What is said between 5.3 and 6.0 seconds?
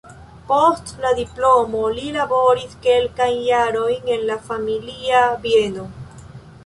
bieno.